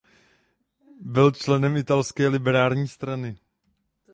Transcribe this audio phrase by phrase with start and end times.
[1.01, 3.37] Byl členem Italské liberální strany.